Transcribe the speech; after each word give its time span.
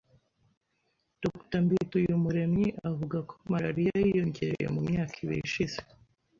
Dr 1.21 1.59
Mbituyumuremyi 1.65 2.67
avuga 2.89 3.17
ko 3.29 3.33
malariya 3.51 3.95
yiyongereye 4.03 4.65
mu 4.75 4.81
myaka 4.89 5.13
ibiri 5.23 5.41
ishize 5.49 5.79